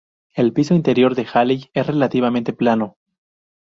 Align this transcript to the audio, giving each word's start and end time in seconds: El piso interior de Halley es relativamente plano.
El 0.33 0.51
piso 0.51 0.73
interior 0.73 1.13
de 1.13 1.27
Halley 1.31 1.69
es 1.75 1.85
relativamente 1.85 2.53
plano. 2.53 2.97